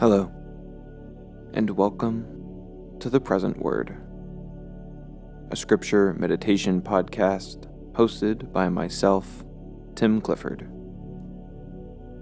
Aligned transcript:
Hello, 0.00 0.32
and 1.52 1.68
welcome 1.68 2.24
to 3.00 3.10
the 3.10 3.20
Present 3.20 3.58
Word, 3.58 3.94
a 5.50 5.56
scripture 5.56 6.14
meditation 6.14 6.80
podcast 6.80 7.66
hosted 7.92 8.50
by 8.50 8.70
myself, 8.70 9.44
Tim 9.96 10.22
Clifford. 10.22 10.62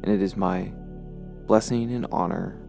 And 0.02 0.12
it 0.12 0.20
is 0.20 0.36
my 0.36 0.72
blessing 1.46 1.92
and 1.92 2.08
honor 2.10 2.60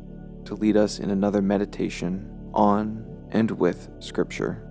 to 0.46 0.54
lead 0.54 0.78
us 0.78 1.00
in 1.00 1.10
another 1.10 1.42
meditation 1.42 2.30
on 2.54 3.04
and 3.32 3.50
with 3.50 3.90
Scripture. 3.98 4.64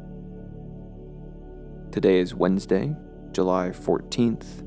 Today 1.90 2.20
is 2.20 2.32
Wednesday, 2.32 2.94
July 3.32 3.70
14th, 3.70 4.60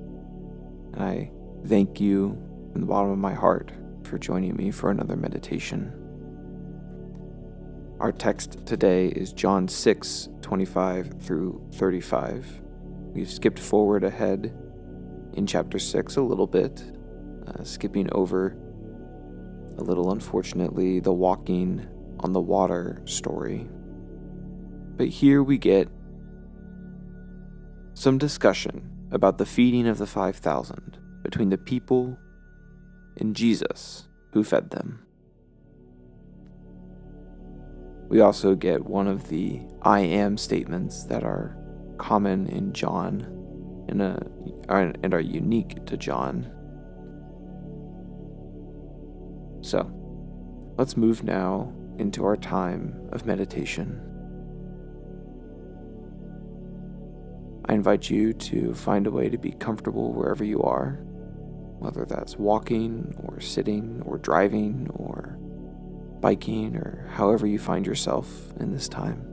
and 0.91 1.01
I 1.01 1.31
thank 1.65 2.01
you 2.01 2.31
from 2.73 2.81
the 2.81 2.87
bottom 2.87 3.11
of 3.11 3.19
my 3.19 3.33
heart 3.33 3.71
for 4.11 4.17
joining 4.17 4.57
me 4.57 4.71
for 4.71 4.91
another 4.91 5.15
meditation. 5.15 5.89
Our 8.01 8.11
text 8.11 8.65
today 8.65 9.07
is 9.07 9.31
John 9.31 9.69
6 9.69 10.27
25 10.41 11.21
through 11.21 11.65
35. 11.75 12.61
We've 13.13 13.31
skipped 13.31 13.57
forward 13.57 14.03
ahead 14.03 14.53
in 15.31 15.47
chapter 15.47 15.79
6 15.79 16.17
a 16.17 16.21
little 16.21 16.45
bit, 16.45 16.83
uh, 17.47 17.63
skipping 17.63 18.09
over 18.11 18.57
a 19.77 19.81
little, 19.81 20.11
unfortunately, 20.11 20.99
the 20.99 21.13
walking 21.13 21.87
on 22.19 22.33
the 22.33 22.41
water 22.41 23.01
story. 23.05 23.69
But 24.97 25.07
here 25.07 25.41
we 25.41 25.57
get 25.57 25.87
some 27.93 28.17
discussion 28.17 28.91
about 29.09 29.37
the 29.37 29.45
feeding 29.45 29.87
of 29.87 29.99
the 29.99 30.07
5,000 30.07 30.97
between 31.23 31.49
the 31.49 31.57
people 31.57 32.17
and 33.17 33.35
Jesus 33.35 34.09
who 34.33 34.43
fed 34.43 34.69
them. 34.71 35.05
We 38.09 38.19
also 38.19 38.55
get 38.55 38.85
one 38.85 39.07
of 39.07 39.29
the 39.29 39.61
I 39.81 40.01
am 40.01 40.37
statements 40.37 41.05
that 41.05 41.23
are 41.23 41.57
common 41.97 42.47
in 42.47 42.73
John 42.73 43.21
and, 43.87 44.01
a, 44.01 44.21
and 44.67 45.13
are 45.13 45.21
unique 45.21 45.85
to 45.85 45.95
John. 45.95 46.51
So, 49.61 49.89
let's 50.77 50.97
move 50.97 51.23
now 51.23 51.73
into 51.99 52.25
our 52.25 52.35
time 52.35 52.99
of 53.11 53.25
meditation. 53.25 54.01
I 57.65 57.73
invite 57.73 58.09
you 58.09 58.33
to 58.33 58.73
find 58.73 59.07
a 59.07 59.11
way 59.11 59.29
to 59.29 59.37
be 59.37 59.51
comfortable 59.51 60.11
wherever 60.11 60.43
you 60.43 60.61
are 60.63 60.99
whether 61.81 62.05
that's 62.05 62.37
walking 62.37 63.11
or 63.23 63.41
sitting 63.41 64.03
or 64.05 64.19
driving 64.19 64.87
or 64.93 65.35
biking 66.19 66.75
or 66.75 67.09
however 67.11 67.47
you 67.47 67.57
find 67.57 67.87
yourself 67.87 68.27
in 68.59 68.71
this 68.71 68.87
time. 68.87 69.25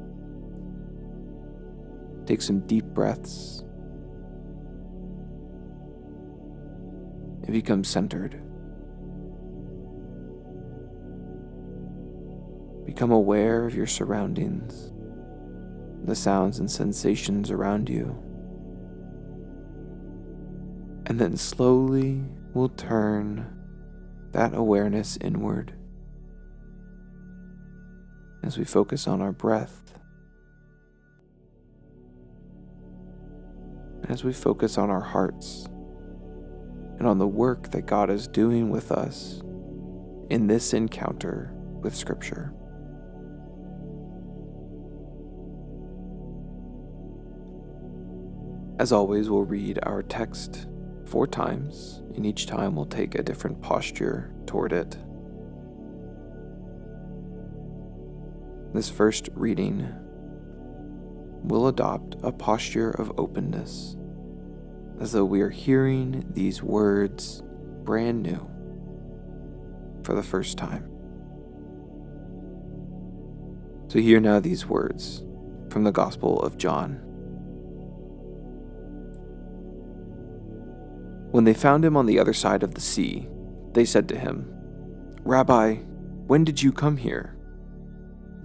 Take 2.24 2.40
some 2.40 2.60
deep 2.60 2.86
breaths 2.86 3.62
and 7.42 7.52
become 7.52 7.84
centered. 7.84 8.40
Become 12.86 13.12
aware 13.12 13.66
of 13.66 13.74
your 13.74 13.86
surroundings, 13.86 14.90
the 16.06 16.16
sounds 16.16 16.60
and 16.60 16.70
sensations 16.70 17.50
around 17.50 17.90
you. 17.90 18.16
And 21.04 21.18
then 21.18 21.36
slowly 21.36 22.22
will 22.54 22.68
turn 22.70 23.46
that 24.32 24.54
awareness 24.54 25.16
inward 25.20 25.72
as 28.42 28.56
we 28.58 28.64
focus 28.64 29.06
on 29.06 29.20
our 29.20 29.32
breath, 29.32 29.94
as 34.08 34.24
we 34.24 34.32
focus 34.32 34.78
on 34.78 34.90
our 34.90 35.00
hearts 35.00 35.66
and 36.98 37.06
on 37.06 37.18
the 37.18 37.26
work 37.26 37.70
that 37.70 37.86
God 37.86 38.10
is 38.10 38.26
doing 38.26 38.70
with 38.70 38.90
us 38.90 39.42
in 40.30 40.46
this 40.46 40.72
encounter 40.72 41.52
with 41.82 41.94
Scripture. 41.94 42.52
As 48.78 48.92
always, 48.92 49.28
we'll 49.28 49.44
read 49.44 49.80
our 49.82 50.02
text 50.02 50.68
four 51.08 51.26
times, 51.26 52.02
and 52.14 52.26
each 52.26 52.46
time 52.46 52.76
we'll 52.76 52.84
take 52.84 53.14
a 53.14 53.22
different 53.22 53.60
posture 53.62 54.30
toward 54.46 54.72
it. 54.72 54.96
This 58.74 58.90
first 58.90 59.30
reading 59.32 59.88
will 61.42 61.68
adopt 61.68 62.16
a 62.22 62.30
posture 62.30 62.90
of 62.90 63.18
openness, 63.18 63.96
as 65.00 65.12
though 65.12 65.24
we 65.24 65.40
are 65.40 65.50
hearing 65.50 66.24
these 66.34 66.62
words 66.62 67.42
brand 67.84 68.22
new 68.22 68.46
for 70.02 70.14
the 70.14 70.22
first 70.22 70.58
time. 70.58 70.90
So, 73.88 73.98
hear 73.98 74.20
now 74.20 74.38
these 74.38 74.66
words 74.66 75.24
from 75.70 75.84
the 75.84 75.92
Gospel 75.92 76.42
of 76.42 76.58
John. 76.58 77.07
When 81.38 81.44
they 81.44 81.54
found 81.54 81.84
him 81.84 81.96
on 81.96 82.06
the 82.06 82.18
other 82.18 82.32
side 82.32 82.64
of 82.64 82.74
the 82.74 82.80
sea, 82.80 83.28
they 83.72 83.84
said 83.84 84.08
to 84.08 84.18
him, 84.18 84.44
Rabbi, 85.22 85.76
when 86.26 86.42
did 86.42 86.60
you 86.60 86.72
come 86.72 86.96
here? 86.96 87.36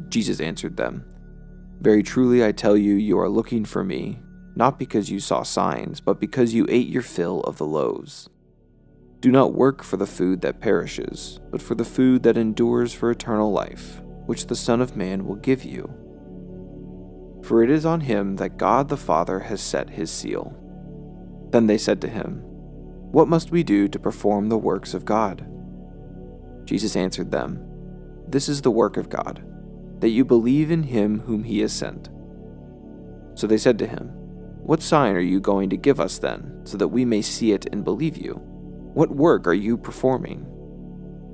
Jesus 0.10 0.40
answered 0.40 0.78
them, 0.78 1.04
Very 1.82 2.04
truly 2.04 2.46
I 2.46 2.52
tell 2.52 2.78
you, 2.78 2.94
you 2.94 3.18
are 3.18 3.30
looking 3.30 3.66
for 3.66 3.84
me, 3.84 4.20
not 4.56 4.78
because 4.78 5.10
you 5.10 5.20
saw 5.20 5.42
signs, 5.42 6.02
but 6.02 6.20
because 6.20 6.54
you 6.54 6.68
ate 6.70 6.88
your 6.88 7.02
fill 7.02 7.42
of 7.46 7.58
the 7.58 7.66
loaves. 7.66 8.30
Do 9.22 9.32
not 9.32 9.56
work 9.56 9.82
for 9.82 9.98
the 9.98 10.06
food 10.06 10.42
that 10.42 10.62
perishes, 10.62 11.40
but 11.50 11.64
for 11.64 11.74
the 11.74 11.84
food 11.84 12.22
that 12.22 12.38
endures 12.38 12.94
for 12.94 13.10
eternal 13.10 13.52
life, 13.52 14.04
which 14.28 14.46
the 14.46 14.56
Son 14.56 14.82
of 14.82 14.96
Man 14.96 15.26
will 15.26 15.38
give 15.38 15.64
you. 15.64 15.92
For 17.42 17.64
it 17.64 17.72
is 17.72 17.88
on 17.88 18.02
him 18.02 18.36
that 18.36 18.58
God 18.58 18.90
the 18.90 18.98
Father 18.98 19.40
has 19.40 19.62
set 19.62 19.90
his 19.90 20.12
seal. 20.12 20.56
Then 21.50 21.66
they 21.66 21.80
said 21.80 22.00
to 22.02 22.08
him, 22.08 22.46
what 23.14 23.28
must 23.28 23.52
we 23.52 23.62
do 23.62 23.88
to 23.88 24.00
perform 24.00 24.50
the 24.50 24.58
works 24.58 24.96
of 24.96 25.06
God? 25.06 25.46
Jesus 26.66 26.96
answered 26.96 27.30
them, 27.30 27.64
This 28.28 28.50
is 28.50 28.64
the 28.64 28.72
work 28.72 28.98
of 28.98 29.08
God, 29.08 29.46
that 30.00 30.10
you 30.10 30.26
believe 30.26 30.72
in 30.72 30.82
him 30.82 31.20
whom 31.20 31.44
he 31.44 31.60
has 31.60 31.72
sent. 31.72 32.10
So 33.36 33.46
they 33.46 33.60
said 33.60 33.78
to 33.78 33.88
him, 33.88 34.08
What 34.64 34.82
sign 34.82 35.16
are 35.16 35.20
you 35.20 35.40
going 35.40 35.70
to 35.70 35.78
give 35.78 36.00
us 36.00 36.18
then, 36.18 36.62
so 36.64 36.76
that 36.78 36.88
we 36.88 37.06
may 37.06 37.22
see 37.22 37.52
it 37.52 37.68
and 37.72 37.84
believe 37.84 38.18
you? 38.18 38.34
What 38.96 39.16
work 39.16 39.46
are 39.46 39.54
you 39.54 39.78
performing? 39.78 40.48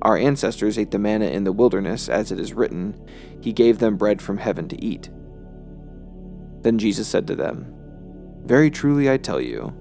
Our 0.02 0.18
ancestors 0.18 0.78
ate 0.78 0.90
the 0.90 0.98
manna 0.98 1.28
in 1.28 1.44
the 1.44 1.52
wilderness, 1.52 2.10
as 2.10 2.30
it 2.30 2.38
is 2.38 2.52
written, 2.52 2.94
He 3.40 3.54
gave 3.54 3.78
them 3.78 3.96
bread 3.96 4.20
from 4.20 4.36
heaven 4.36 4.68
to 4.68 4.84
eat. 4.84 5.08
Then 6.60 6.76
Jesus 6.76 7.08
said 7.08 7.26
to 7.28 7.34
them, 7.34 7.72
Very 8.44 8.70
truly 8.70 9.10
I 9.10 9.16
tell 9.16 9.40
you, 9.40 9.74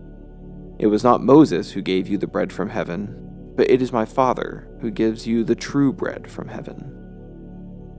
it 0.80 0.88
was 0.88 1.04
not 1.04 1.22
Moses 1.22 1.72
who 1.72 1.82
gave 1.82 2.08
you 2.08 2.18
the 2.18 2.26
bread 2.26 2.54
from 2.54 2.70
heaven, 2.70 3.54
but 3.56 3.70
it 3.70 3.82
is 3.82 3.92
my 3.92 4.06
Father 4.06 4.70
who 4.80 4.90
gives 4.90 5.28
you 5.28 5.44
the 5.44 5.56
true 5.56 5.92
bread 5.92 6.32
from 6.32 6.48
heaven. 6.48 6.96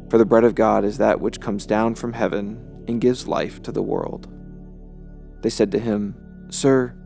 For 0.09 0.17
the 0.17 0.25
bread 0.25 0.45
of 0.45 0.55
God 0.55 0.83
is 0.85 0.97
that 0.97 1.21
which 1.21 1.41
comes 1.41 1.67
down 1.67 1.95
from 1.95 2.15
heaven 2.15 2.85
and 2.89 3.01
gives 3.01 3.29
life 3.29 3.63
to 3.63 3.71
the 3.71 3.83
world. 3.83 4.29
They 5.43 5.51
said 5.51 5.71
to 5.73 5.79
him, 5.79 6.17
Sir, 6.49 6.97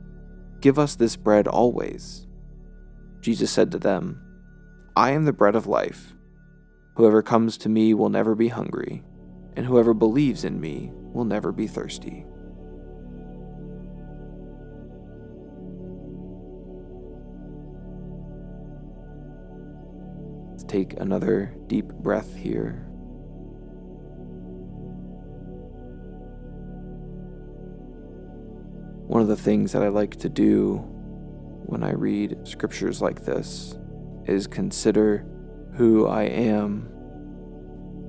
give 0.61 0.79
us 0.79 0.95
this 0.95 1.17
bread 1.17 1.49
always. 1.49 2.27
Jesus 3.21 3.51
said 3.51 3.73
to 3.73 3.79
them, 3.79 4.21
I 4.97 5.11
am 5.11 5.25
the 5.25 5.33
bread 5.33 5.57
of 5.57 5.67
life. 5.67 6.15
Whoever 6.97 7.21
comes 7.21 7.59
to 7.59 7.69
me 7.69 7.95
will 7.95 8.11
never 8.11 8.37
be 8.37 8.49
hungry, 8.49 9.03
and 9.57 9.67
whoever 9.67 9.93
believes 9.93 10.45
in 10.45 10.61
me 10.61 10.93
will 10.95 11.25
never 11.25 11.51
be 11.51 11.67
thirsty. 11.67 12.25
Take 20.75 20.99
another 20.99 21.55
deep 21.69 21.87
breath 21.87 22.35
here. 22.35 22.85
One 29.07 29.23
of 29.23 29.29
the 29.29 29.37
things 29.37 29.71
that 29.71 29.85
I 29.85 29.89
like 29.89 30.17
to 30.17 30.29
do 30.29 30.79
when 31.67 31.85
I 31.85 31.93
read 31.93 32.39
scriptures 32.43 33.01
like 33.01 33.25
this 33.25 33.79
is 34.27 34.49
consider 34.49 35.25
who 35.75 36.09
I 36.09 36.25
am 36.25 36.89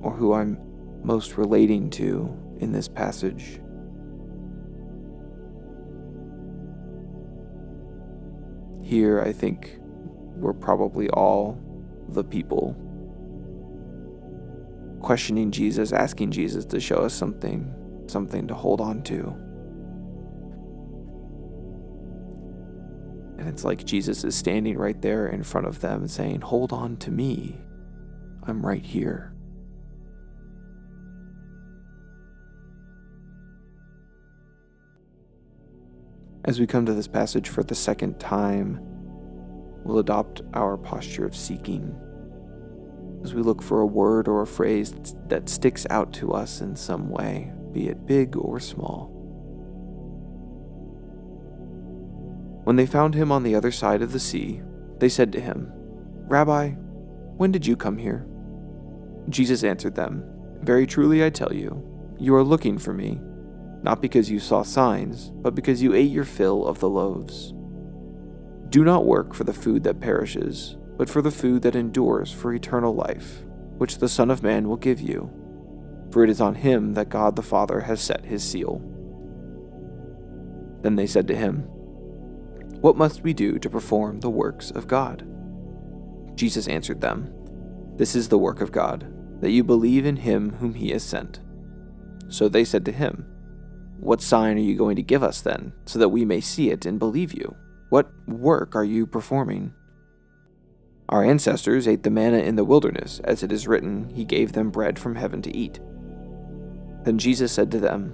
or 0.02 0.12
who 0.12 0.34
I'm 0.34 0.58
most 1.04 1.38
relating 1.38 1.92
to 1.92 2.36
in 2.62 2.72
this 2.72 2.88
passage. 2.88 3.60
Here, 8.82 9.22
I 9.22 9.32
think 9.34 9.78
we're 10.36 10.54
probably 10.54 11.10
all 11.12 11.62
the 12.10 12.24
people 12.24 12.76
questioning 15.02 15.52
Jesus, 15.52 15.92
asking 15.92 16.32
Jesus 16.32 16.66
to 16.66 16.80
show 16.80 16.98
us 16.98 17.14
something, 17.14 17.74
something 18.08 18.48
to 18.48 18.54
hold 18.54 18.82
on 18.82 19.04
to. 19.04 19.36
And 23.38 23.48
it's 23.48 23.64
like 23.64 23.86
Jesus 23.86 24.24
is 24.24 24.36
standing 24.36 24.78
right 24.78 25.00
there 25.02 25.28
in 25.28 25.44
front 25.44 25.68
of 25.68 25.82
them 25.82 26.08
saying, 26.08 26.42
Hold 26.42 26.74
on 26.74 26.98
to 26.98 27.12
me. 27.12 27.62
I'm 28.48 28.66
right 28.66 28.84
here. 28.84 29.34
As 36.46 36.60
we 36.60 36.68
come 36.68 36.86
to 36.86 36.94
this 36.94 37.08
passage 37.08 37.50
for 37.50 37.64
the 37.64 37.76
second 37.76 38.20
time, 38.20 38.80
we'll 39.86 40.00
adopt 40.00 40.42
our 40.54 40.76
posture 40.76 41.26
of 41.26 41.36
seeking. 41.36 41.96
As 43.24 43.34
we 43.34 43.42
look 43.42 43.62
for 43.62 43.80
a 43.80 43.86
word 43.86 44.28
or 44.28 44.42
a 44.42 44.48
phrase 44.48 44.94
that 45.28 45.48
sticks 45.48 45.88
out 45.90 46.12
to 46.14 46.34
us 46.34 46.60
in 46.60 46.76
some 46.76 47.10
way, 47.10 47.54
be 47.72 47.88
it 47.88 48.06
big 48.06 48.36
or 48.36 48.60
small. 48.60 49.12
When 52.66 52.76
they 52.76 52.86
found 52.86 53.16
him 53.16 53.32
on 53.32 53.44
the 53.44 53.56
other 53.56 53.72
side 53.72 54.02
of 54.02 54.12
the 54.12 54.20
sea, 54.20 54.62
they 54.98 55.10
said 55.10 55.32
to 55.32 55.40
him, 55.40 55.72
Rabbi, 56.28 56.72
when 57.38 57.52
did 57.52 57.66
you 57.66 57.78
come 57.78 57.98
here? 57.98 58.28
Jesus 59.30 59.64
answered 59.64 59.96
them, 59.96 60.24
Very 60.62 60.86
truly 60.86 61.24
I 61.24 61.30
tell 61.30 61.54
you, 61.54 61.82
you 62.20 62.36
are 62.36 62.44
looking 62.44 62.78
for 62.78 62.94
me 62.94 63.22
not 63.86 64.02
because 64.02 64.32
you 64.32 64.40
saw 64.40 64.64
signs, 64.64 65.30
but 65.30 65.54
because 65.54 65.84
you 65.84 65.94
ate 65.94 66.10
your 66.10 66.24
fill 66.24 66.66
of 66.66 66.80
the 66.80 66.90
loaves. 66.90 67.54
Do 68.70 68.84
not 68.84 69.06
work 69.06 69.34
for 69.34 69.44
the 69.44 69.54
food 69.54 69.84
that 69.84 70.00
perishes, 70.00 70.78
but 70.98 71.10
for 71.10 71.22
the 71.22 71.32
food 71.32 71.62
that 71.64 71.76
endures 71.76 72.32
for 72.32 72.54
eternal 72.54 72.94
life, 72.94 73.44
which 73.78 73.98
the 73.98 74.10
Son 74.10 74.32
of 74.32 74.44
Man 74.44 74.68
will 74.68 74.78
give 74.78 75.00
you. 75.00 75.32
For 76.12 76.24
it 76.24 76.30
is 76.30 76.42
on 76.42 76.56
him 76.56 76.94
that 76.94 77.10
God 77.10 77.36
the 77.36 77.42
Father 77.42 77.82
has 77.82 78.02
set 78.02 78.26
his 78.26 78.44
seal. 78.44 78.82
Then 80.82 80.96
they 80.96 81.08
said 81.08 81.28
to 81.28 81.36
him, 81.36 81.64
What 82.82 82.98
must 82.98 83.24
we 83.24 83.34
do 83.34 83.60
to 83.60 83.70
perform 83.70 84.20
the 84.20 84.30
works 84.30 84.72
of 84.72 84.88
God? 84.88 85.28
Jesus 86.36 86.68
answered 86.68 87.02
them, 87.02 87.34
This 87.96 88.16
is 88.16 88.30
the 88.30 88.38
work 88.38 88.62
of 88.62 88.72
God, 88.72 89.12
that 89.42 89.52
you 89.52 89.64
believe 89.64 90.06
in 90.06 90.18
him 90.18 90.52
whom 90.54 90.74
he 90.74 90.92
has 90.92 91.04
sent. 91.04 91.40
So 92.28 92.48
they 92.48 92.64
said 92.64 92.86
to 92.86 92.92
him, 92.92 93.26
what 94.00 94.22
sign 94.22 94.58
are 94.58 94.62
you 94.62 94.76
going 94.76 94.98
to 94.98 95.02
give 95.02 95.24
us 95.24 95.42
then, 95.42 95.74
so 95.86 96.00
that 96.00 96.10
we 96.10 96.26
may 96.26 96.42
see 96.42 96.70
it 96.70 96.86
and 96.86 97.00
believe 97.00 97.34
you? 97.34 97.56
What 97.90 98.12
work 98.28 98.76
are 98.76 98.84
you 98.84 99.06
performing? 99.06 99.74
Our 101.08 101.24
ancestors 101.24 101.88
ate 101.88 102.04
the 102.04 102.10
manna 102.10 102.40
in 102.40 102.56
the 102.56 102.64
wilderness, 102.64 103.20
as 103.24 103.44
it 103.44 103.52
is 103.52 103.68
written, 103.68 104.10
He 104.10 104.26
gave 104.26 104.54
them 104.54 104.72
bread 104.72 104.98
from 104.98 105.16
heaven 105.16 105.42
to 105.44 105.56
eat. 105.56 105.80
Then 107.04 107.20
Jesus 107.20 107.52
said 107.52 107.70
to 107.72 107.80
them, 107.80 108.14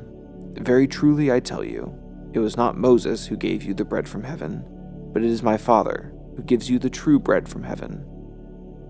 Very 0.60 0.88
truly 0.88 1.32
I 1.32 1.40
tell 1.40 1.64
you, 1.64 1.98
it 2.34 2.40
was 2.40 2.58
not 2.58 2.78
Moses 2.78 3.28
who 3.28 3.38
gave 3.38 3.64
you 3.64 3.74
the 3.74 3.86
bread 3.86 4.10
from 4.10 4.24
heaven, 4.24 4.66
but 5.14 5.24
it 5.24 5.30
is 5.30 5.42
my 5.42 5.56
Father 5.58 6.14
who 6.36 6.44
gives 6.44 6.70
you 6.70 6.80
the 6.80 6.90
true 6.90 7.20
bread 7.20 7.48
from 7.48 7.64
heaven. 7.64 8.06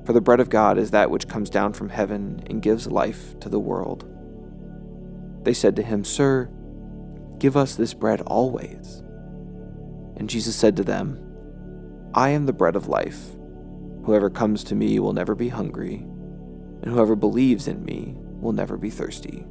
For 0.05 0.13
the 0.13 0.21
bread 0.21 0.39
of 0.39 0.49
God 0.49 0.79
is 0.79 0.91
that 0.91 1.11
which 1.11 1.27
comes 1.27 1.49
down 1.49 1.73
from 1.73 1.89
heaven 1.89 2.41
and 2.47 2.61
gives 2.61 2.87
life 2.87 3.39
to 3.39 3.49
the 3.49 3.59
world. 3.59 4.07
They 5.43 5.53
said 5.53 5.75
to 5.75 5.83
him, 5.83 6.03
Sir, 6.03 6.49
Give 7.37 7.57
us 7.57 7.75
this 7.75 7.95
bread 7.95 8.21
always. 8.21 9.01
And 10.17 10.29
Jesus 10.29 10.55
said 10.55 10.75
to 10.77 10.83
them, 10.83 11.19
I 12.13 12.29
am 12.29 12.45
the 12.45 12.53
bread 12.53 12.75
of 12.75 12.87
life. 12.87 13.35
Whoever 14.05 14.29
comes 14.29 14.63
to 14.65 14.75
me 14.75 14.99
will 14.99 15.13
never 15.13 15.35
be 15.35 15.49
hungry, 15.49 15.95
and 15.95 16.85
whoever 16.85 17.15
believes 17.15 17.67
in 17.67 17.83
me 17.85 18.15
will 18.17 18.53
never 18.53 18.77
be 18.77 18.89
thirsty. 18.89 19.45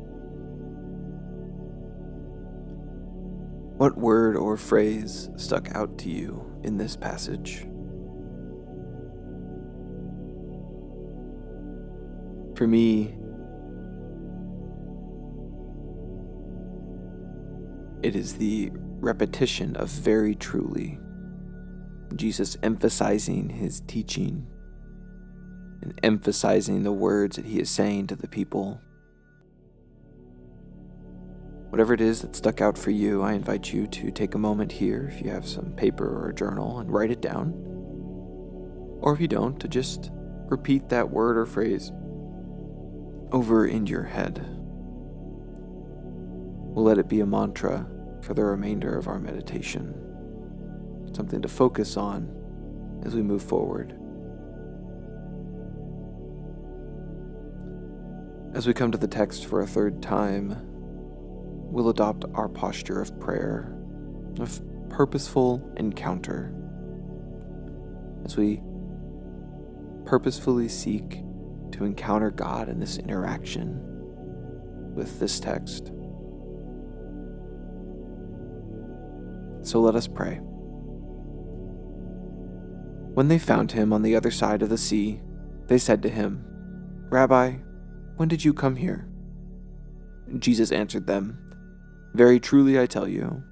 What 3.77 3.97
word 3.97 4.37
or 4.37 4.57
phrase 4.57 5.31
stuck 5.37 5.75
out 5.75 5.97
to 5.99 6.11
you 6.11 6.61
in 6.63 6.77
this 6.77 6.97
passage? 6.97 7.67
For 12.57 12.67
me, 12.67 13.15
It 18.03 18.17
is 18.17 18.35
the 18.35 18.73
repetition 19.01 19.77
of 19.77 19.89
very 19.89 20.35
truly. 20.35 20.99
Jesus 22.15 22.57
emphasizing 22.63 23.49
his 23.49 23.81
teaching 23.81 24.47
and 25.83 25.99
emphasizing 26.03 26.83
the 26.83 26.93
words 26.93 27.37
that 27.37 27.47
he 27.47 27.59
is 27.61 27.71
saying 27.71 28.09
to 28.09 28.17
the 28.17 28.29
people. 28.29 28.81
Whatever 31.71 31.95
it 31.95 32.01
is 32.01 32.21
that 32.23 32.37
stuck 32.37 32.61
out 32.61 32.77
for 32.77 32.91
you, 32.91 33.23
I 33.23 33.33
invite 33.33 33.73
you 33.73 33.87
to 33.87 34.11
take 34.11 34.35
a 34.35 34.39
moment 34.39 34.73
here 34.73 35.11
if 35.13 35.23
you 35.23 35.31
have 35.31 35.49
some 35.49 35.73
paper 35.73 36.05
or 36.05 36.31
a 36.31 36.35
journal 36.35 36.81
and 36.81 36.93
write 36.93 37.11
it 37.11 37.23
down. 37.23 37.53
Or 39.01 39.15
if 39.15 39.21
you 39.21 39.29
don't, 39.29 39.59
to 39.61 39.69
just 39.69 40.11
repeat 40.13 40.89
that 40.89 41.11
word 41.11 41.39
or 41.39 41.47
phrase 41.47 41.93
over 43.33 43.67
in 43.67 43.87
your 43.87 44.03
head. 44.03 44.45
We'll 46.73 46.85
let 46.85 46.99
it 46.99 47.09
be 47.09 47.21
a 47.21 47.27
mantra 47.27 47.87
for 48.23 48.35
the 48.35 48.45
remainder 48.45 48.97
of 48.97 49.09
our 49.09 49.19
meditation, 49.19 49.95
something 51.15 51.43
to 51.43 51.49
focus 51.49 51.97
on 51.97 52.37
as 53.05 53.15
we 53.15 53.23
move 53.23 53.43
forward. 53.43 53.97
As 58.55 58.67
we 58.67 58.75
come 58.75 58.91
to 58.93 58.99
the 58.99 59.07
text 59.07 59.47
for 59.47 59.61
a 59.61 59.67
third 59.67 60.03
time, 60.03 60.57
we'll 61.71 61.89
adopt 61.89 62.25
our 62.35 62.49
posture 62.49 63.01
of 63.01 63.19
prayer, 63.21 63.73
of 64.41 64.61
purposeful 64.89 65.73
encounter, 65.77 66.53
as 68.25 68.37
we 68.37 68.61
purposefully 70.05 70.69
seek 70.69 71.23
to 71.71 71.85
encounter 71.85 72.31
God 72.31 72.69
in 72.69 72.81
this 72.81 72.99
interaction 72.99 73.79
with 74.95 75.21
this 75.21 75.39
text. 75.39 75.93
So 79.63 79.81
let 79.81 79.95
us 79.95 80.07
pray. 80.07 80.41
When 83.15 83.29
they 83.29 83.39
found 83.39 83.73
him 83.73 83.93
on 83.93 84.03
the 84.03 84.17
other 84.17 84.31
side 84.31 84.63
of 84.63 84.69
the 84.69 84.79
sea, 84.79 85.21
they 85.67 85.79
said 85.79 86.03
to 86.03 86.09
him, 86.09 86.45
Rabbi, 87.11 87.57
when 88.17 88.29
did 88.29 88.45
you 88.45 88.55
come 88.55 88.77
here? 88.77 89.09
Jesus 90.39 90.71
answered 90.71 91.07
them, 91.07 91.39
Very 92.15 92.39
truly 92.39 92.79
I 92.79 92.87
tell 92.87 93.09
you, 93.09 93.43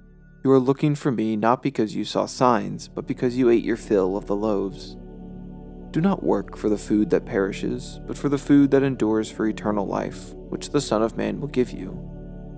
you 0.43 0.51
are 0.51 0.59
looking 0.59 0.95
for 0.95 1.11
me 1.11 1.35
not 1.35 1.61
because 1.61 1.95
you 1.95 2.05
saw 2.05 2.25
signs, 2.25 2.87
but 2.87 3.05
because 3.05 3.37
you 3.37 3.49
ate 3.49 3.63
your 3.63 3.75
fill 3.75 4.15
of 4.15 4.25
the 4.25 4.35
loaves. 4.35 4.95
Do 5.91 6.01
not 6.01 6.23
work 6.23 6.55
for 6.55 6.69
the 6.69 6.77
food 6.77 7.09
that 7.09 7.25
perishes, 7.25 7.99
but 8.07 8.17
for 8.17 8.29
the 8.29 8.37
food 8.37 8.71
that 8.71 8.83
endures 8.83 9.29
for 9.29 9.47
eternal 9.47 9.85
life, 9.85 10.33
which 10.49 10.69
the 10.69 10.79
Son 10.79 11.01
of 11.01 11.17
Man 11.17 11.41
will 11.41 11.47
give 11.47 11.71
you. 11.71 11.99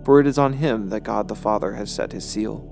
For 0.04 0.20
it 0.20 0.28
is 0.28 0.38
on 0.38 0.54
him 0.54 0.90
that 0.90 1.04
God 1.04 1.28
the 1.28 1.36
Father 1.36 1.74
has 1.74 1.92
set 1.92 2.12
his 2.12 2.28
seal. 2.28 2.68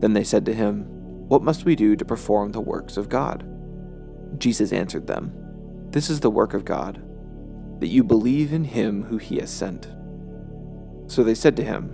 Then 0.00 0.12
they 0.12 0.24
said 0.24 0.44
to 0.46 0.54
him, 0.54 0.84
What 1.28 1.42
must 1.42 1.64
we 1.64 1.76
do 1.76 1.96
to 1.96 2.04
perform 2.04 2.52
the 2.52 2.60
works 2.60 2.96
of 2.96 3.08
God? 3.08 3.48
Jesus 4.38 4.72
answered 4.72 5.06
them, 5.06 5.32
This 5.90 6.10
is 6.10 6.20
the 6.20 6.30
work 6.30 6.54
of 6.54 6.64
God, 6.64 7.02
that 7.80 7.88
you 7.88 8.04
believe 8.04 8.52
in 8.52 8.64
him 8.64 9.04
who 9.04 9.18
he 9.18 9.38
has 9.38 9.50
sent. 9.50 9.88
So 11.06 11.22
they 11.22 11.34
said 11.34 11.56
to 11.56 11.64
him, 11.64 11.90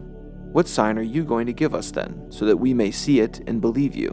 What 0.52 0.68
sign 0.68 0.98
are 0.98 1.02
you 1.02 1.24
going 1.24 1.46
to 1.46 1.52
give 1.52 1.74
us 1.74 1.90
then, 1.90 2.30
so 2.30 2.44
that 2.46 2.56
we 2.56 2.74
may 2.74 2.90
see 2.90 3.20
it 3.20 3.40
and 3.46 3.60
believe 3.60 3.94
you? 3.94 4.12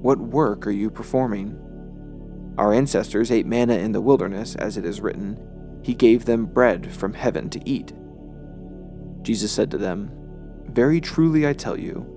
What 0.00 0.18
work 0.18 0.66
are 0.66 0.72
you 0.72 0.90
performing? 0.90 1.58
Our 2.58 2.72
ancestors 2.72 3.30
ate 3.30 3.46
manna 3.46 3.74
in 3.74 3.92
the 3.92 4.00
wilderness, 4.00 4.54
as 4.56 4.76
it 4.76 4.84
is 4.84 5.00
written, 5.00 5.38
He 5.82 5.94
gave 5.94 6.24
them 6.24 6.46
bread 6.46 6.92
from 6.92 7.12
heaven 7.12 7.50
to 7.50 7.68
eat. 7.68 7.92
Jesus 9.22 9.52
said 9.52 9.70
to 9.72 9.78
them, 9.78 10.10
Very 10.66 11.00
truly 11.00 11.46
I 11.46 11.52
tell 11.52 11.78
you, 11.78 12.15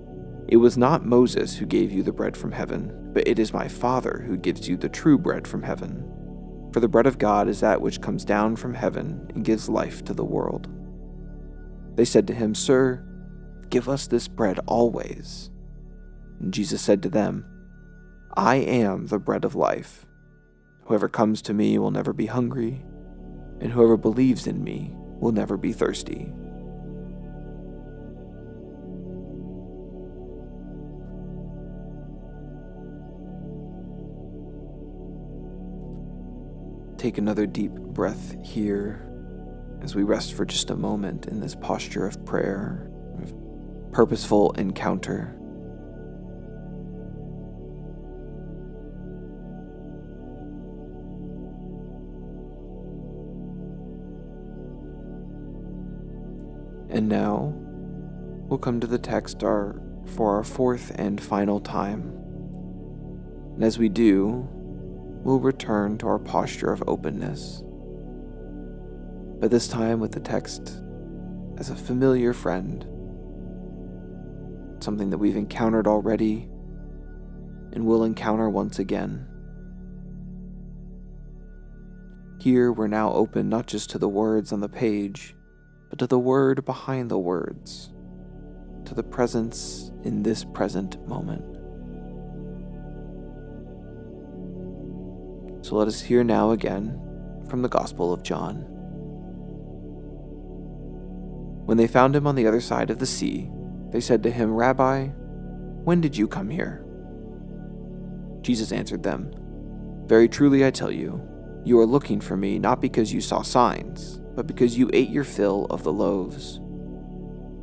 it 0.50 0.56
was 0.56 0.76
not 0.76 1.06
Moses 1.06 1.56
who 1.56 1.64
gave 1.64 1.92
you 1.92 2.02
the 2.02 2.12
bread 2.12 2.36
from 2.36 2.50
heaven, 2.50 3.12
but 3.14 3.26
it 3.28 3.38
is 3.38 3.52
my 3.52 3.68
Father 3.68 4.24
who 4.26 4.36
gives 4.36 4.68
you 4.68 4.76
the 4.76 4.88
true 4.88 5.16
bread 5.16 5.46
from 5.46 5.62
heaven. 5.62 6.04
For 6.72 6.80
the 6.80 6.88
bread 6.88 7.06
of 7.06 7.18
God 7.18 7.48
is 7.48 7.60
that 7.60 7.80
which 7.80 8.00
comes 8.00 8.24
down 8.24 8.56
from 8.56 8.74
heaven 8.74 9.30
and 9.32 9.44
gives 9.44 9.68
life 9.68 10.04
to 10.06 10.12
the 10.12 10.24
world. 10.24 10.68
They 11.94 12.04
said 12.04 12.26
to 12.26 12.34
him, 12.34 12.56
Sir, 12.56 13.04
give 13.68 13.88
us 13.88 14.08
this 14.08 14.26
bread 14.26 14.58
always. 14.66 15.50
And 16.40 16.52
Jesus 16.52 16.82
said 16.82 17.00
to 17.04 17.08
them, 17.08 17.44
I 18.36 18.56
am 18.56 19.06
the 19.06 19.20
bread 19.20 19.44
of 19.44 19.54
life. 19.54 20.04
Whoever 20.86 21.08
comes 21.08 21.42
to 21.42 21.54
me 21.54 21.78
will 21.78 21.92
never 21.92 22.12
be 22.12 22.26
hungry, 22.26 22.84
and 23.60 23.70
whoever 23.70 23.96
believes 23.96 24.48
in 24.48 24.64
me 24.64 24.92
will 25.20 25.32
never 25.32 25.56
be 25.56 25.72
thirsty. 25.72 26.32
Take 37.00 37.16
another 37.16 37.46
deep 37.46 37.72
breath 37.72 38.36
here 38.44 39.06
as 39.80 39.94
we 39.94 40.02
rest 40.02 40.34
for 40.34 40.44
just 40.44 40.68
a 40.68 40.76
moment 40.76 41.24
in 41.28 41.40
this 41.40 41.54
posture 41.54 42.06
of 42.06 42.22
prayer, 42.26 42.90
of 43.22 43.32
purposeful 43.90 44.52
encounter. 44.52 45.34
And 56.90 57.08
now 57.08 57.54
we'll 58.46 58.58
come 58.58 58.78
to 58.78 58.86
the 58.86 58.98
text 58.98 59.42
our, 59.42 59.80
for 60.04 60.36
our 60.36 60.44
fourth 60.44 60.92
and 60.96 61.18
final 61.18 61.60
time. 61.60 62.12
And 63.54 63.64
as 63.64 63.78
we 63.78 63.88
do, 63.88 64.46
we'll 65.22 65.40
return 65.40 65.98
to 65.98 66.06
our 66.06 66.18
posture 66.18 66.72
of 66.72 66.82
openness. 66.86 67.62
But 69.40 69.50
this 69.50 69.68
time 69.68 70.00
with 70.00 70.12
the 70.12 70.20
text 70.20 70.82
as 71.56 71.70
a 71.70 71.76
familiar 71.76 72.32
friend, 72.32 72.84
something 74.82 75.10
that 75.10 75.18
we've 75.18 75.36
encountered 75.36 75.86
already 75.86 76.48
and 77.72 77.86
will 77.86 78.04
encounter 78.04 78.48
once 78.48 78.78
again. 78.78 79.26
Here 82.40 82.72
we're 82.72 82.88
now 82.88 83.12
open 83.12 83.48
not 83.48 83.66
just 83.66 83.90
to 83.90 83.98
the 83.98 84.08
words 84.08 84.52
on 84.52 84.60
the 84.60 84.68
page 84.68 85.34
but 85.90 85.98
to 85.98 86.06
the 86.06 86.18
word 86.18 86.64
behind 86.64 87.10
the 87.10 87.18
words, 87.18 87.92
to 88.84 88.94
the 88.94 89.02
presence 89.02 89.90
in 90.04 90.22
this 90.22 90.44
present 90.44 91.04
moment. 91.06 91.59
So 95.70 95.76
let 95.76 95.86
us 95.86 96.00
hear 96.00 96.24
now 96.24 96.50
again 96.50 97.00
from 97.48 97.62
the 97.62 97.68
Gospel 97.68 98.12
of 98.12 98.24
John. 98.24 98.64
When 101.64 101.76
they 101.76 101.86
found 101.86 102.16
him 102.16 102.26
on 102.26 102.34
the 102.34 102.48
other 102.48 102.60
side 102.60 102.90
of 102.90 102.98
the 102.98 103.06
sea, 103.06 103.48
they 103.92 104.00
said 104.00 104.20
to 104.24 104.32
him, 104.32 104.52
Rabbi, 104.52 105.06
when 105.84 106.00
did 106.00 106.16
you 106.16 106.26
come 106.26 106.50
here? 106.50 106.84
Jesus 108.40 108.72
answered 108.72 109.04
them, 109.04 109.30
Very 110.06 110.28
truly 110.28 110.66
I 110.66 110.72
tell 110.72 110.90
you, 110.90 111.22
you 111.64 111.78
are 111.78 111.86
looking 111.86 112.20
for 112.20 112.36
me 112.36 112.58
not 112.58 112.80
because 112.80 113.12
you 113.12 113.20
saw 113.20 113.42
signs 113.42 114.20
but 114.34 114.48
because 114.48 114.76
you 114.76 114.90
ate 114.92 115.10
your 115.10 115.22
fill 115.22 115.66
of 115.66 115.84
the 115.84 115.92
loaves. 115.92 116.58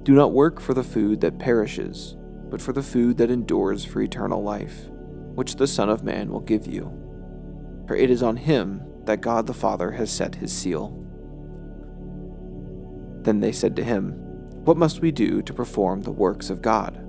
Do 0.04 0.14
not 0.14 0.32
work 0.32 0.62
for 0.62 0.74
the 0.74 0.82
food 0.82 1.20
that 1.20 1.40
perishes, 1.40 2.16
but 2.50 2.62
for 2.62 2.72
the 2.72 2.84
food 2.84 3.18
that 3.18 3.32
endures 3.32 3.84
for 3.84 4.02
eternal 4.02 4.42
life, 4.42 4.88
which 5.36 5.58
the 5.58 5.68
Son 5.68 5.90
of 5.90 6.06
Man 6.06 6.30
will 6.30 6.40
give 6.40 6.68
you. 6.68 7.07
For 7.88 7.96
it 7.96 8.10
is 8.10 8.22
on 8.22 8.38
him 8.38 8.82
that 9.06 9.22
God 9.22 9.48
the 9.48 9.54
Father 9.54 9.92
has 9.92 10.12
set 10.12 10.36
his 10.36 10.52
seal. 10.52 10.90
Then 13.22 13.40
they 13.40 13.52
said 13.52 13.76
to 13.78 13.84
him, 13.84 14.12
What 14.66 14.78
must 14.78 15.02
we 15.02 15.12
do 15.12 15.42
to 15.42 15.54
perform 15.54 16.02
the 16.02 16.12
works 16.12 16.50
of 16.50 16.62
God? 16.62 17.04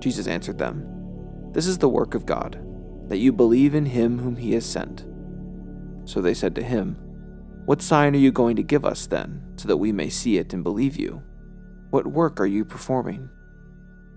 Jesus 0.00 0.26
answered 0.26 0.58
them, 0.58 0.86
This 1.52 1.66
is 1.66 1.78
the 1.78 1.88
work 1.88 2.14
of 2.14 2.26
God, 2.26 2.60
that 3.08 3.18
you 3.18 3.32
believe 3.32 3.74
in 3.74 3.86
him 3.86 4.18
whom 4.18 4.36
he 4.36 4.52
has 4.52 4.64
sent. 4.64 5.04
So 6.04 6.20
they 6.20 6.34
said 6.34 6.54
to 6.54 6.62
him, 6.62 7.06
what 7.66 7.82
sign 7.82 8.14
are 8.14 8.18
you 8.18 8.30
going 8.30 8.54
to 8.56 8.62
give 8.62 8.84
us 8.84 9.08
then, 9.08 9.42
so 9.56 9.66
that 9.66 9.78
we 9.78 9.90
may 9.90 10.08
see 10.08 10.38
it 10.38 10.54
and 10.54 10.62
believe 10.62 10.96
you? 10.96 11.20
What 11.90 12.06
work 12.06 12.40
are 12.40 12.46
you 12.46 12.64
performing? 12.64 13.28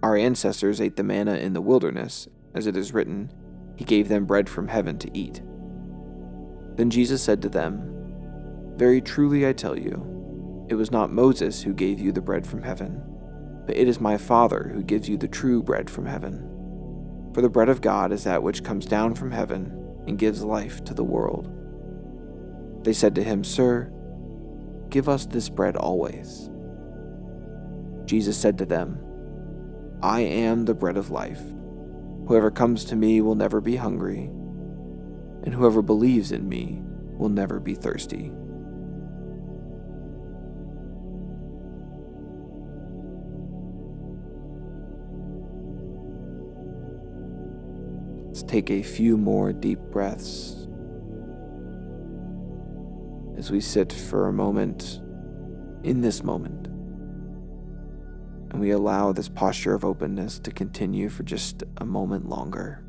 Our 0.03 0.15
ancestors 0.15 0.79
ate 0.79 0.97
the 0.97 1.03
manna 1.03 1.33
in 1.33 1.53
the 1.53 1.61
wilderness, 1.61 2.27
as 2.53 2.67
it 2.67 2.77
is 2.77 2.93
written, 2.93 3.33
He 3.79 3.85
gave 3.85 4.09
them 4.09 4.25
bread 4.25 4.49
from 4.49 4.67
heaven 4.67 4.97
to 4.99 5.17
eat. 5.17 5.41
Then 6.75 6.89
Jesus 6.89 7.23
said 7.23 7.41
to 7.41 7.47
them, 7.47 8.73
Very 8.75 8.99
truly 8.99 9.47
I 9.47 9.53
tell 9.53 9.79
you, 9.79 10.65
it 10.67 10.75
was 10.75 10.91
not 10.91 11.13
Moses 11.13 11.61
who 11.61 11.73
gave 11.73 11.97
you 11.97 12.11
the 12.11 12.19
bread 12.19 12.45
from 12.45 12.61
heaven, 12.61 13.01
but 13.65 13.77
it 13.77 13.87
is 13.87 14.01
my 14.01 14.17
Father 14.17 14.69
who 14.73 14.83
gives 14.83 15.07
you 15.07 15.15
the 15.15 15.29
true 15.29 15.63
bread 15.63 15.89
from 15.89 16.05
heaven. 16.05 17.31
For 17.33 17.41
the 17.41 17.47
bread 17.47 17.69
of 17.69 17.79
God 17.79 18.11
is 18.11 18.25
that 18.25 18.43
which 18.43 18.65
comes 18.65 18.85
down 18.85 19.15
from 19.15 19.31
heaven 19.31 19.71
and 20.05 20.19
gives 20.19 20.43
life 20.43 20.83
to 20.83 20.93
the 20.93 21.05
world. 21.05 21.49
They 22.83 22.91
said 22.91 23.15
to 23.15 23.23
him, 23.23 23.45
Sir, 23.45 23.89
give 24.89 25.07
us 25.07 25.25
this 25.25 25.47
bread 25.47 25.77
always. 25.77 26.49
Jesus 28.03 28.37
said 28.37 28.57
to 28.57 28.65
them, 28.65 28.99
I 30.03 30.19
am 30.19 30.65
the 30.65 30.73
bread 30.73 30.97
of 30.97 31.11
life. 31.11 31.39
Whoever 32.29 32.51
comes 32.51 32.85
to 32.85 32.95
me 32.95 33.21
will 33.21 33.33
never 33.33 33.59
be 33.59 33.75
hungry, 33.75 34.25
and 35.43 35.51
whoever 35.51 35.81
believes 35.81 36.31
in 36.31 36.47
me 36.47 36.79
will 37.17 37.27
never 37.27 37.59
be 37.59 37.73
thirsty. 37.73 38.31
Let's 48.27 48.43
take 48.43 48.69
a 48.69 48.83
few 48.83 49.17
more 49.17 49.51
deep 49.51 49.79
breaths 49.89 50.67
as 53.39 53.49
we 53.49 53.59
sit 53.59 53.91
for 53.91 54.27
a 54.27 54.33
moment 54.33 55.01
in 55.83 56.01
this 56.01 56.23
moment. 56.23 56.68
And 58.51 58.59
we 58.59 58.71
allow 58.71 59.11
this 59.11 59.29
posture 59.29 59.73
of 59.73 59.85
openness 59.85 60.39
to 60.39 60.51
continue 60.51 61.09
for 61.09 61.23
just 61.23 61.63
a 61.77 61.85
moment 61.85 62.27
longer. 62.27 62.83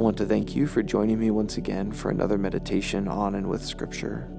I 0.00 0.02
want 0.02 0.16
to 0.18 0.24
thank 0.24 0.56
you 0.56 0.66
for 0.66 0.82
joining 0.82 1.18
me 1.18 1.30
once 1.30 1.58
again 1.58 1.92
for 1.92 2.10
another 2.10 2.38
meditation 2.38 3.06
on 3.06 3.34
and 3.34 3.46
with 3.46 3.62
Scripture. 3.62 4.30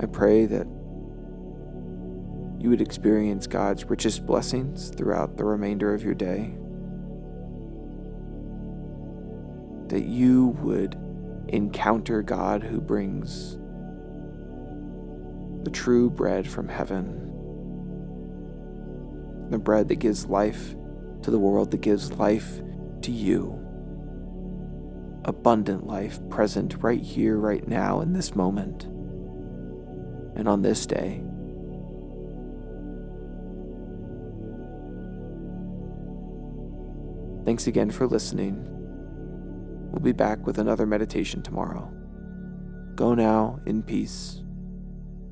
I 0.00 0.06
pray 0.06 0.46
that 0.46 0.66
you 2.60 2.68
would 2.68 2.82
experience 2.82 3.46
God's 3.46 3.86
richest 3.86 4.26
blessings 4.26 4.90
throughout 4.90 5.38
the 5.38 5.44
remainder 5.44 5.94
of 5.94 6.04
your 6.04 6.12
day. 6.12 6.52
That 9.88 10.04
you 10.04 10.48
would 10.60 10.94
encounter 11.48 12.20
God 12.20 12.62
who 12.62 12.78
brings 12.82 13.56
the 15.64 15.70
true 15.70 16.10
bread 16.10 16.46
from 16.46 16.68
heaven, 16.68 17.16
the 19.48 19.58
bread 19.58 19.88
that 19.88 19.96
gives 19.96 20.26
life 20.26 20.74
to 21.22 21.30
the 21.30 21.38
world, 21.38 21.70
that 21.70 21.80
gives 21.80 22.12
life 22.12 22.60
to 23.00 23.10
you. 23.10 23.56
Abundant 25.24 25.86
life 25.86 26.20
present 26.28 26.76
right 26.80 27.02
here, 27.02 27.38
right 27.38 27.66
now, 27.66 28.02
in 28.02 28.12
this 28.12 28.36
moment, 28.36 28.84
and 30.36 30.46
on 30.46 30.60
this 30.60 30.84
day. 30.84 31.22
Thanks 37.44 37.66
again 37.66 37.90
for 37.90 38.06
listening. 38.06 38.66
We'll 39.90 40.00
be 40.00 40.12
back 40.12 40.46
with 40.46 40.58
another 40.58 40.86
meditation 40.86 41.42
tomorrow. 41.42 41.92
Go 42.94 43.14
now 43.14 43.60
in 43.66 43.82
peace. 43.82 44.42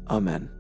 Amen. 0.09 0.51